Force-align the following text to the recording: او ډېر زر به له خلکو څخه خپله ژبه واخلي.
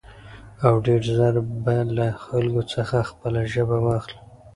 او 0.65 0.73
ډېر 0.85 1.01
زر 1.17 1.35
به 1.63 1.75
له 1.97 2.07
خلکو 2.25 2.61
څخه 2.73 2.97
خپله 3.09 3.41
ژبه 3.53 3.77
واخلي. 3.85 4.17